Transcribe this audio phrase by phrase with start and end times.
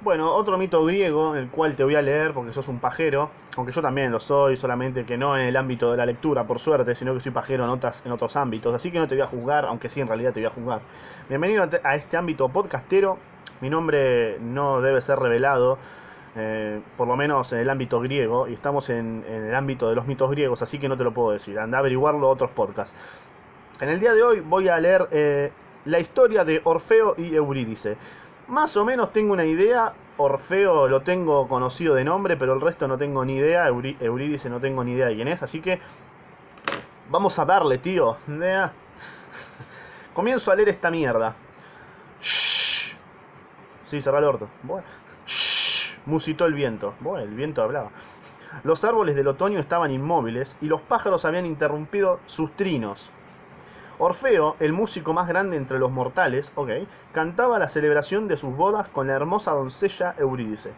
[0.00, 3.72] Bueno, otro mito griego, el cual te voy a leer porque sos un pajero, aunque
[3.72, 6.94] yo también lo soy, solamente que no en el ámbito de la lectura, por suerte,
[6.94, 9.26] sino que soy pajero en, otras, en otros ámbitos, así que no te voy a
[9.26, 10.80] juzgar, aunque sí en realidad te voy a juzgar.
[11.28, 13.18] Bienvenido a te- a este ámbito podcastero,
[13.60, 15.78] mi nombre no debe ser revelado,
[16.36, 20.06] eh, por lo menos en el ámbito griego, y estamos en, el ámbito de los
[20.06, 22.94] mitos griegos, así que no te lo puedo decir, anda a averiguarlo otros podcasts.
[23.80, 25.50] En el día de hoy voy a leer eh,
[25.86, 27.96] la historia de Orfeo y Eurídice.
[28.48, 29.92] Más o menos tengo una idea.
[30.20, 33.68] Orfeo lo tengo conocido de nombre, pero el resto no tengo ni idea.
[33.68, 35.42] Eurí- Eurídice no tengo ni idea de quién es.
[35.42, 35.80] Así que
[37.10, 38.16] vamos a darle, tío.
[40.14, 41.36] Comienzo a leer esta mierda.
[42.20, 42.96] Shh.
[43.84, 44.48] Sí, cerrá el orto.
[44.62, 44.86] Bueno.
[45.26, 45.98] Shh.
[46.06, 46.94] Musitó el viento.
[47.00, 47.90] Bueno, el viento hablaba.
[48.64, 53.10] Los árboles del otoño estaban inmóviles y los pájaros habían interrumpido sus trinos.
[53.98, 56.70] Orfeo, el músico más grande entre los mortales, ok,
[57.12, 60.70] cantaba la celebración de sus bodas con la hermosa doncella Eurídice.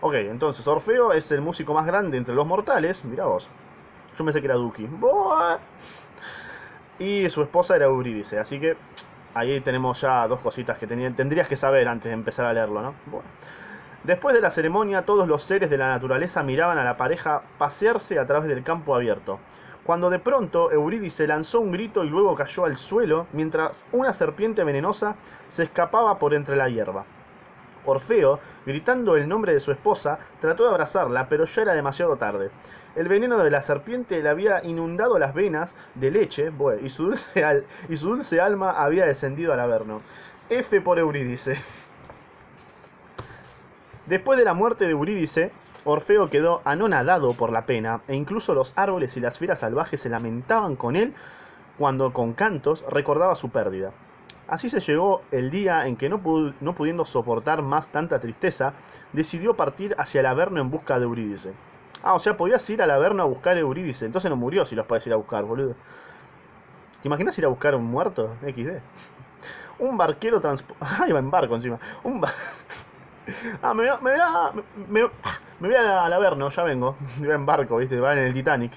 [0.00, 3.48] Ok, entonces Orfeo es el músico más grande entre los mortales, mira vos.
[4.16, 4.88] Yo pensé que era Duki.
[6.98, 8.76] Y su esposa era Eurídice, así que
[9.34, 12.94] ahí tenemos ya dos cositas que tendrías que saber antes de empezar a leerlo, ¿no?
[13.06, 13.28] Bueno.
[14.04, 18.18] Después de la ceremonia, todos los seres de la naturaleza miraban a la pareja pasearse
[18.18, 19.38] a través del campo abierto.
[19.84, 24.62] Cuando de pronto Eurídice lanzó un grito y luego cayó al suelo, mientras una serpiente
[24.62, 25.16] venenosa
[25.48, 27.04] se escapaba por entre la hierba.
[27.84, 32.50] Orfeo, gritando el nombre de su esposa, trató de abrazarla, pero ya era demasiado tarde.
[32.94, 37.64] El veneno de la serpiente le había inundado las venas de leche, y su dulce,
[37.88, 40.00] y su dulce alma había descendido al averno.
[40.48, 41.56] F por Eurídice.
[44.06, 45.50] Después de la muerte de Eurídice,
[45.84, 50.08] Orfeo quedó anonadado por la pena, e incluso los árboles y las fieras salvajes se
[50.08, 51.14] lamentaban con él
[51.78, 53.92] cuando con cantos recordaba su pérdida.
[54.48, 58.74] Así se llegó el día en que no, pudiendo soportar más tanta tristeza,
[59.12, 61.52] decidió partir hacia el Averno en busca de Eurídice.
[62.02, 64.74] Ah, o sea, podías ir al Averno a buscar a Eurídice, entonces no murió si
[64.74, 65.74] los podés ir a buscar, boludo.
[67.00, 68.36] ¿Te imaginas ir a buscar un muerto?
[68.42, 68.80] XD.
[69.78, 70.76] Un barquero transpo...
[70.80, 71.78] Ah, iba en barco encima.
[72.04, 72.32] Un ba-
[73.62, 73.84] Ah, me.
[74.02, 74.52] Me a...
[74.88, 75.02] Me,
[75.60, 76.96] me voy a- al Averno, ya vengo.
[77.20, 78.72] Iba en barco, viste, va en el Titanic.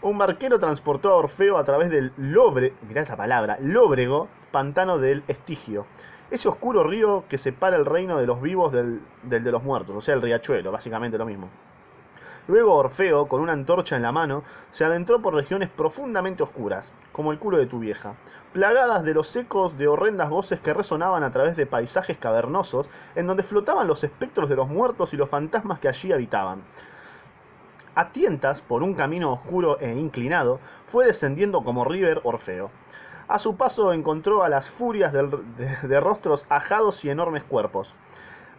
[0.00, 2.72] Un barquero transportó a Orfeo a través del Lobre...
[2.86, 3.58] Mirá esa palabra.
[3.60, 5.86] Lóbrego, pantano del Estigio.
[6.30, 9.96] Ese oscuro río que separa el reino de los vivos del, del de los muertos.
[9.96, 11.48] O sea, el riachuelo, básicamente lo mismo.
[12.48, 17.30] Luego Orfeo, con una antorcha en la mano, se adentró por regiones profundamente oscuras, como
[17.30, 18.14] el culo de tu vieja,
[18.54, 23.26] plagadas de los ecos de horrendas voces que resonaban a través de paisajes cavernosos, en
[23.26, 26.62] donde flotaban los espectros de los muertos y los fantasmas que allí habitaban.
[27.94, 32.70] A tientas, por un camino oscuro e inclinado, fue descendiendo como River Orfeo.
[33.28, 35.28] A su paso encontró a las furias de,
[35.82, 37.94] de rostros ajados y enormes cuerpos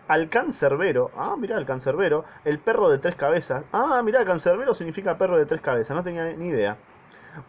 [0.09, 1.12] al cancerbero.
[1.16, 2.25] Ah, mirá, el cancerbero.
[2.44, 3.64] El perro de tres cabezas.
[3.72, 5.96] Ah, mirá, cancerbero significa perro de tres cabezas.
[5.96, 6.75] No tenía ni idea.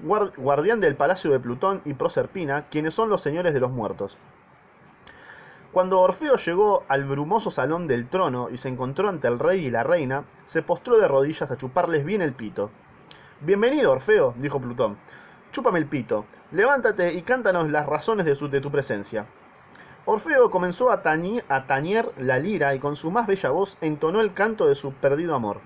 [0.05, 4.19] Guar- guardián del palacio de Plutón y Proserpina, quienes son los señores de los muertos.
[5.73, 9.71] Cuando Orfeo llegó al brumoso salón del trono y se encontró ante el rey y
[9.71, 12.71] la reina, se postró de rodillas a chuparles bien el pito.
[13.41, 14.99] Bienvenido, Orfeo, dijo Plutón.
[15.53, 16.27] Chúpame el pito.
[16.53, 19.27] Levántate y cántanos las razones de tu presencia.
[20.13, 24.21] Orfeo comenzó a, tañi- a tañer la lira y con su más bella voz entonó
[24.21, 25.61] el canto de su perdido amor.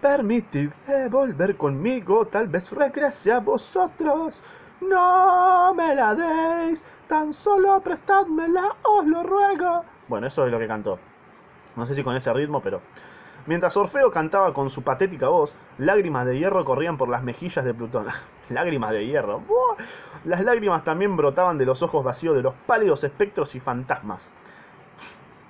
[0.00, 4.40] Permitidme volver conmigo, tal vez regrese a vosotros.
[4.80, 9.84] No me la deis, tan solo prestádmela, os lo ruego.
[10.06, 11.00] Bueno, eso es lo que cantó.
[11.74, 12.80] No sé si con ese ritmo, pero...
[13.50, 17.74] Mientras Orfeo cantaba con su patética voz, lágrimas de hierro corrían por las mejillas de
[17.74, 18.06] Plutón.
[18.48, 19.40] lágrimas de hierro.
[19.40, 19.74] ¡Buah!
[20.24, 24.30] Las lágrimas también brotaban de los ojos vacíos de los pálidos espectros y fantasmas.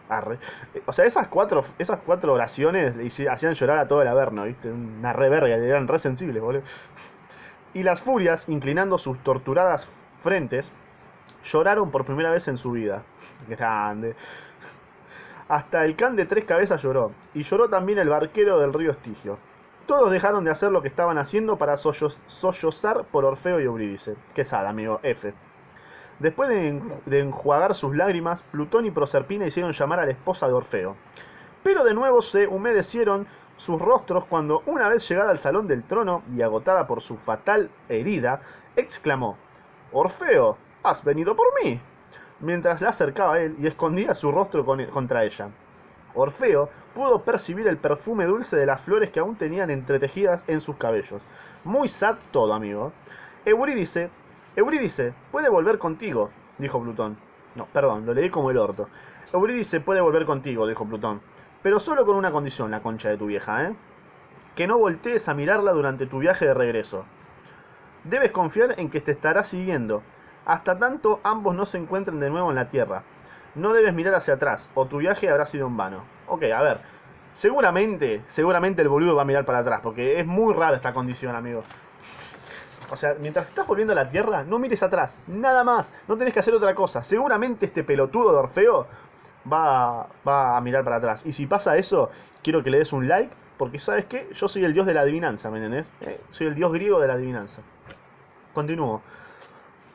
[0.08, 0.38] Arre.
[0.86, 4.72] O sea, esas cuatro, esas cuatro oraciones hici- hacían llorar a todo el Averno, ¿viste?
[4.72, 6.62] Una re verga, eran re sensibles, boludo.
[7.74, 9.90] Y las furias, inclinando sus torturadas
[10.22, 10.72] frentes,
[11.44, 13.02] lloraron por primera vez en su vida.
[13.46, 14.16] Grande.
[15.50, 19.36] Hasta el can de tres cabezas lloró, y lloró también el barquero del río Estigio.
[19.86, 24.14] Todos dejaron de hacer lo que estaban haciendo para sollo- sollozar por Orfeo y Eurídice.
[24.32, 25.34] Quesada, amigo, F.
[26.20, 30.52] Después de, de enjuagar sus lágrimas, Plutón y Proserpina hicieron llamar a la esposa de
[30.52, 30.94] Orfeo.
[31.64, 33.26] Pero de nuevo se humedecieron
[33.56, 37.70] sus rostros cuando, una vez llegada al salón del trono y agotada por su fatal
[37.88, 38.40] herida,
[38.76, 39.36] exclamó:
[39.90, 41.80] Orfeo, has venido por mí.
[42.40, 45.48] Mientras la acercaba a él y escondía su rostro con- contra ella.
[46.14, 50.76] Orfeo pudo percibir el perfume dulce de las flores que aún tenían entretejidas en sus
[50.76, 51.22] cabellos.
[51.64, 52.92] Muy sad todo, amigo.
[53.44, 54.10] Eurídice,
[54.56, 57.16] Eurídice, puede volver contigo, dijo Plutón.
[57.54, 58.88] No, perdón, lo leí como el orto.
[59.32, 61.20] Eurídice puede volver contigo, dijo Plutón.
[61.62, 63.74] Pero solo con una condición, la concha de tu vieja, ¿eh?
[64.56, 67.04] Que no voltees a mirarla durante tu viaje de regreso.
[68.04, 70.02] Debes confiar en que te estará siguiendo,
[70.50, 73.04] hasta tanto ambos no se encuentren de nuevo en la Tierra.
[73.54, 76.02] No debes mirar hacia atrás, o tu viaje habrá sido en vano.
[76.26, 76.80] Ok, a ver.
[77.34, 81.36] Seguramente, seguramente el boludo va a mirar para atrás, porque es muy rara esta condición,
[81.36, 81.62] amigo.
[82.90, 86.34] O sea, mientras estás volviendo a la Tierra, no mires atrás, nada más, no tenés
[86.34, 87.00] que hacer otra cosa.
[87.00, 88.88] Seguramente este pelotudo de Orfeo
[89.50, 91.24] va, va a mirar para atrás.
[91.24, 92.10] Y si pasa eso,
[92.42, 95.02] quiero que le des un like, porque sabes qué, yo soy el dios de la
[95.02, 95.92] adivinanza, ¿me entendés?
[96.00, 97.62] Eh, soy el dios griego de la adivinanza.
[98.52, 99.00] Continúo.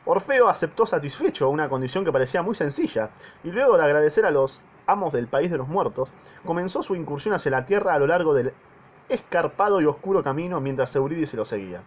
[0.08, 3.10] Orfeo aceptó satisfecho una condición que parecía muy sencilla,
[3.42, 6.12] y luego de agradecer a los amos del país de los muertos,
[6.44, 8.52] comenzó su incursión hacia la tierra a lo largo del
[9.08, 11.82] escarpado y oscuro camino mientras Eurídice lo seguía.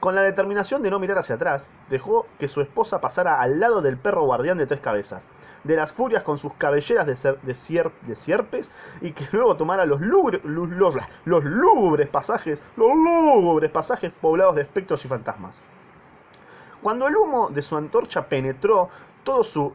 [0.00, 3.80] Con la determinación de no mirar hacia atrás, dejó que su esposa pasara al lado
[3.80, 5.26] del perro guardián de tres cabezas,
[5.64, 8.70] de las furias con sus cabelleras de, de, sierpes,
[9.00, 10.94] y que luego tomara los, lúgubres, los,
[11.24, 15.58] los lúgubres pasajes, los lúgubres pasajes poblados de espectros y fantasmas.
[16.82, 18.88] Cuando el humo de su antorcha penetró
[19.24, 19.72] todo su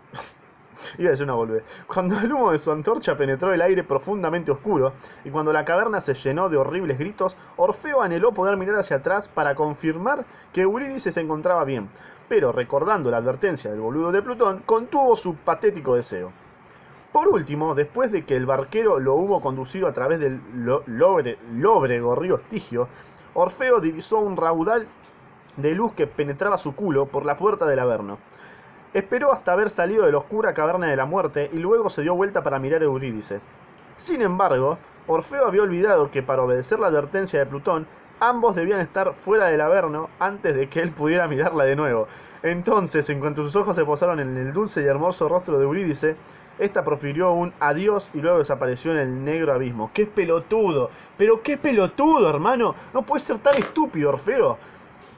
[0.98, 1.64] Iba a decir una volver.
[1.88, 6.02] Cuando el humo de su antorcha penetró el aire profundamente oscuro, y cuando la caverna
[6.02, 11.12] se llenó de horribles gritos, Orfeo anheló poder mirar hacia atrás para confirmar que Eurídice
[11.12, 11.90] se encontraba bien,
[12.28, 16.32] pero recordando la advertencia del boludo de Plutón, contuvo su patético deseo.
[17.12, 22.36] Por último, después de que el barquero lo hubo conducido a través del lóbrego río
[22.38, 22.88] Estigio,
[23.36, 24.88] Orfeo divisó un raudal
[25.58, 28.18] de luz que penetraba su culo por la puerta del Averno.
[28.94, 32.16] Esperó hasta haber salido de la oscura caverna de la muerte y luego se dio
[32.16, 33.42] vuelta para mirar a Eurídice.
[33.96, 34.78] Sin embargo,
[35.08, 37.88] Orfeo había olvidado que para obedecer la advertencia de Plutón,
[38.20, 42.08] ambos debían estar fuera del Averno antes de que él pudiera mirarla de nuevo.
[42.44, 46.16] Entonces, en cuanto sus ojos se posaron en el dulce y hermoso rostro de Eurídice,
[46.60, 49.90] esta profirió un adiós y luego desapareció en el negro abismo.
[49.94, 50.92] ¡Qué pelotudo!
[51.18, 52.76] ¡Pero qué pelotudo, hermano!
[52.94, 54.58] No puede ser tan estúpido, Orfeo.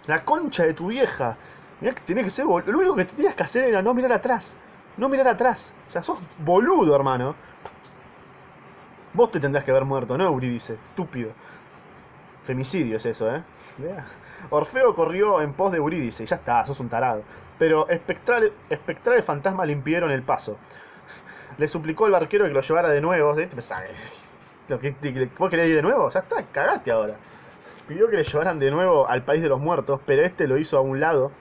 [0.07, 1.37] La concha de tu vieja.
[1.81, 2.71] Mirá que tenés que ser boludo.
[2.71, 4.55] Lo único que tenías que hacer era no mirar atrás.
[4.97, 5.73] No mirar atrás.
[5.87, 7.35] O sea, sos boludo, hermano.
[9.13, 10.73] Vos te tendrás que haber muerto, ¿no, Eurídice?
[10.73, 11.31] Estúpido.
[12.43, 13.41] Femicidio es eso, ¿eh?
[14.49, 16.25] Orfeo corrió en pos de Eurídice.
[16.25, 17.23] Ya está, sos un tarado.
[17.57, 20.57] Pero espectral, espectral fantasma le el paso.
[21.57, 23.35] Le suplicó al barquero que lo llevara de nuevo.
[25.37, 26.09] ¿Vos querés ir de nuevo?
[26.09, 27.15] Ya está, cagate ahora
[27.87, 30.77] pidió que le llevaran de nuevo al país de los muertos, pero este lo hizo
[30.77, 31.31] a un lado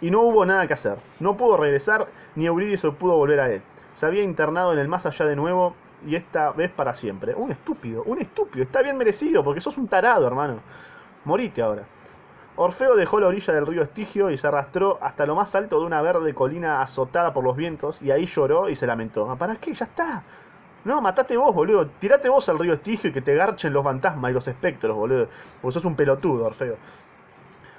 [0.00, 0.98] y no hubo nada que hacer.
[1.20, 3.62] No pudo regresar, ni Eurídice pudo volver a él.
[3.94, 5.74] Se había internado en el más allá de nuevo
[6.06, 7.34] y esta vez para siempre.
[7.34, 8.62] Un estúpido, un estúpido.
[8.62, 10.60] Está bien merecido porque sos un tarado, hermano.
[11.24, 11.84] Morite ahora.
[12.58, 15.86] Orfeo dejó la orilla del río Estigio y se arrastró hasta lo más alto de
[15.86, 19.30] una verde colina azotada por los vientos y ahí lloró y se lamentó.
[19.30, 19.74] Ah, ¿Para qué?
[19.74, 20.22] Ya está.
[20.86, 21.88] No, matate vos, boludo.
[21.98, 25.26] Tirate vos al río Estigio y que te garchen los fantasmas y los espectros, boludo.
[25.60, 26.76] Porque sos un pelotudo, Orfeo.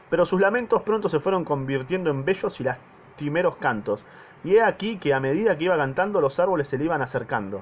[0.10, 4.04] Pero sus lamentos pronto se fueron convirtiendo en bellos y lastimeros cantos.
[4.44, 7.62] Y he aquí que a medida que iba cantando los árboles se le iban acercando.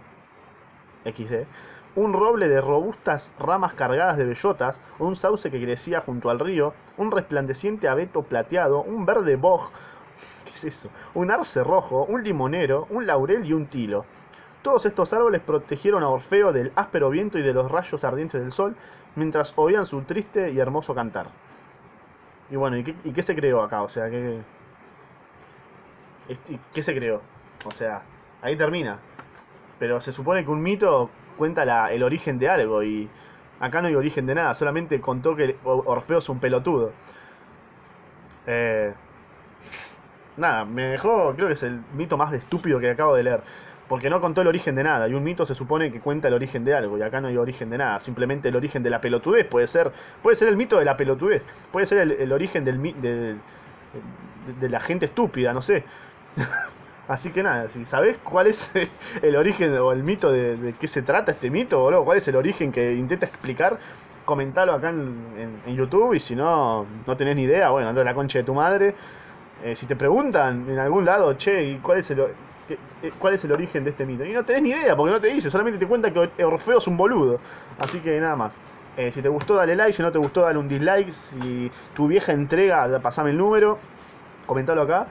[1.03, 1.45] XD.
[1.95, 6.73] Un roble de robustas ramas cargadas de bellotas, un sauce que crecía junto al río,
[6.97, 9.69] un resplandeciente abeto plateado, un verde boj,
[10.43, 10.89] ¿qué es eso?
[11.13, 14.05] Un arce rojo, un limonero, un laurel y un tilo.
[14.65, 18.51] Todos estos árboles protegieron a Orfeo del áspero viento y de los rayos ardientes del
[18.51, 18.75] sol,
[19.15, 21.27] mientras oían su triste y hermoso cantar.
[22.49, 23.83] Y bueno, ¿y qué, se creó acá?
[23.83, 24.41] O sea, ¿qué,
[26.73, 27.21] ¿qué se creó?
[27.63, 28.01] O sea,
[28.41, 28.97] ahí termina.
[29.77, 33.07] Pero se supone que un mito cuenta el origen de algo y
[33.59, 36.91] acá no hay origen de nada, solamente contó que Orfeo es un pelotudo.
[38.47, 38.95] Eh,
[40.37, 43.43] nada, me dejó, creo que es el mito más estúpido que acabo de leer
[43.87, 45.07] porque no contó el origen de nada.
[45.07, 47.37] Y un mito se supone que cuenta el origen de algo, y acá no hay
[47.37, 47.99] origen de nada.
[47.99, 51.43] Simplemente el origen de la pelotudez puede ser, puede ser el mito de la pelotudez,
[51.71, 53.35] puede ser el, origen del, de,
[54.59, 55.83] de la gente estúpida, no sé.
[57.07, 58.71] Así que nada, si sabés cuál es
[59.21, 62.35] el origen o el mito de, qué se trata este mito, o cuál es el
[62.35, 63.77] origen que intenta explicar,
[64.25, 68.39] comentalo acá en, YouTube y si no, no tenés ni idea, bueno, anda la concha
[68.39, 68.95] de tu madre.
[69.63, 72.33] Eh, si te preguntan en algún lado, che, ¿y cuál es el, eh,
[73.19, 74.25] cuál es el origen de este mito.
[74.25, 76.87] Y no tenés ni idea, porque no te dice, solamente te cuenta que Orfeo es
[76.87, 77.39] un boludo.
[77.79, 78.55] Así que nada más.
[78.97, 79.93] Eh, si te gustó, dale like.
[79.93, 81.11] Si no te gustó, dale un dislike.
[81.11, 83.77] Si tu vieja entrega, pasame el número.
[84.45, 85.07] Comentalo acá.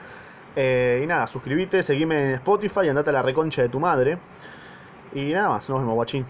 [0.55, 4.17] Eh, y nada, suscríbete, seguime en Spotify y andate a la reconcha de tu madre.
[5.13, 6.25] Y nada más, nos vemos, guachín.